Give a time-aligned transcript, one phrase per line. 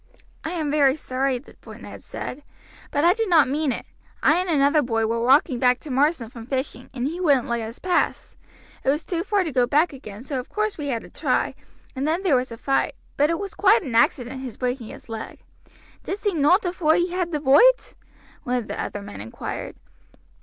[0.43, 2.41] "I am very sorry," Ned said;
[2.89, 3.85] "but I did not mean it.
[4.23, 7.61] I and another boy were walking back to Marsden from fishing, and he wouldn't let
[7.61, 8.35] us pass;
[8.83, 11.53] it was too far to go back again, so of course we had to try,
[11.95, 15.07] and then there was a fight, but it was quite an accident his breaking his
[15.07, 15.43] leg."
[16.03, 17.93] "Did'st see nowt afore ye had the voight?"
[18.41, 19.75] one of the other men inquired.